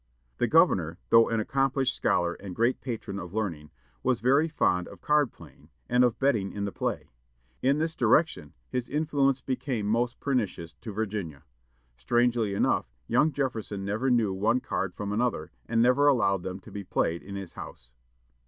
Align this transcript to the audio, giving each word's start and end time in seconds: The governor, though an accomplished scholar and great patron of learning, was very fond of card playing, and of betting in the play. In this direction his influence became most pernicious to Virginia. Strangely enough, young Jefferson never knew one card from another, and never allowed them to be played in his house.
The 0.39 0.47
governor, 0.47 0.97
though 1.11 1.29
an 1.29 1.39
accomplished 1.39 1.93
scholar 1.95 2.33
and 2.33 2.55
great 2.55 2.81
patron 2.81 3.19
of 3.19 3.35
learning, 3.35 3.69
was 4.01 4.19
very 4.19 4.47
fond 4.47 4.87
of 4.87 4.99
card 4.99 5.31
playing, 5.31 5.69
and 5.87 6.03
of 6.03 6.17
betting 6.17 6.51
in 6.53 6.65
the 6.65 6.71
play. 6.71 7.11
In 7.61 7.77
this 7.77 7.95
direction 7.95 8.53
his 8.67 8.89
influence 8.89 9.41
became 9.41 9.85
most 9.85 10.19
pernicious 10.19 10.73
to 10.81 10.91
Virginia. 10.91 11.43
Strangely 11.97 12.55
enough, 12.55 12.87
young 13.05 13.31
Jefferson 13.31 13.85
never 13.85 14.09
knew 14.09 14.33
one 14.33 14.59
card 14.59 14.95
from 14.95 15.11
another, 15.11 15.51
and 15.67 15.83
never 15.83 16.07
allowed 16.07 16.41
them 16.41 16.59
to 16.61 16.71
be 16.71 16.83
played 16.83 17.21
in 17.21 17.35
his 17.35 17.53
house. 17.53 17.91